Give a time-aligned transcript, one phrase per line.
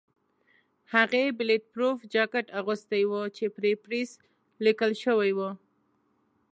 [0.93, 4.11] هغې بلېټ پروف جاکټ اغوستی و چې پرې پریس
[4.65, 5.49] لیکل شوي وو.